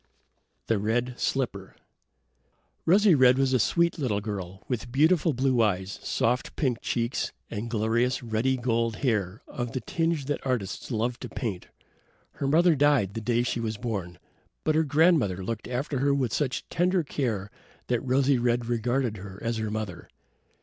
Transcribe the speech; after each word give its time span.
The 0.65 0.79
Red 0.79 1.19
Slipper 1.19 1.75
Rosy 2.87 3.13
red 3.13 3.37
was 3.37 3.53
a 3.53 3.59
sweet 3.59 3.99
little 3.99 4.19
girl, 4.19 4.63
with 4.67 4.91
beautiful 4.91 5.31
blue 5.31 5.61
eyes, 5.61 5.99
soft 6.01 6.55
pink 6.55 6.81
cheeks 6.81 7.31
and 7.51 7.69
glorious 7.69 8.23
ruddy 8.23 8.57
gold 8.57 8.95
hair 9.05 9.43
of 9.47 9.73
the 9.73 9.79
tinge 9.81 10.25
that 10.25 10.43
artists 10.43 10.89
love 10.89 11.19
to 11.19 11.29
paint. 11.29 11.67
Her 12.31 12.47
mother 12.47 12.73
died 12.75 13.13
the 13.13 13.21
day 13.21 13.43
she 13.43 13.59
was 13.59 13.77
born, 13.77 14.17
but 14.63 14.73
her 14.73 14.83
grandmother 14.83 15.43
looked 15.43 15.67
after 15.67 15.99
her 15.99 16.15
with 16.15 16.33
such 16.33 16.67
tender 16.69 17.03
care 17.03 17.51
that 17.85 17.99
Rosy 18.01 18.39
red 18.39 18.65
regarded 18.65 19.17
her 19.17 19.37
as 19.43 19.57
her 19.57 19.69
mother. 19.69 20.09